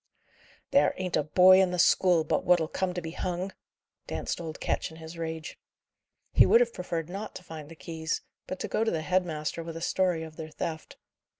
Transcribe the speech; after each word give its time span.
"There 0.71 0.95
ain't 0.97 1.15
a 1.15 1.21
boy 1.21 1.61
in 1.61 1.69
the 1.69 1.77
school 1.77 2.23
but 2.23 2.43
what'll 2.43 2.67
come 2.67 2.91
to 2.95 3.03
be 3.03 3.11
hung!" 3.11 3.51
danced 4.07 4.41
old 4.41 4.59
Ketch 4.59 4.89
in 4.89 4.97
his 4.97 5.15
rage. 5.15 5.59
He 6.33 6.43
would 6.47 6.59
have 6.59 6.73
preferred 6.73 7.07
not 7.07 7.35
to 7.35 7.43
find 7.43 7.69
the 7.69 7.75
keys; 7.75 8.21
but 8.47 8.59
to 8.61 8.67
go 8.67 8.83
to 8.83 8.89
the 8.89 9.03
head 9.03 9.27
master 9.27 9.61
with 9.61 9.77
a 9.77 9.81
story 9.83 10.23
of 10.23 10.37
their 10.37 10.49
theft. 10.49 10.97